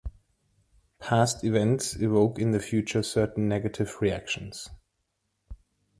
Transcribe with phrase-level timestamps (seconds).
[0.97, 4.67] Past events evoke in the future certain negative reactions.